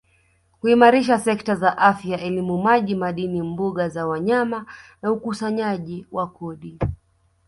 kuimarisha 0.59 1.19
sekta 1.19 1.55
za 1.55 1.77
Afya 1.77 2.19
elimu 2.21 2.57
maji 2.61 2.95
madini 2.95 3.41
mbuga 3.41 3.89
za 3.89 4.07
wanyama 4.07 4.65
na 5.01 5.11
ukusanyaji 5.11 6.05
wa 6.11 6.27
kodi 6.27 6.79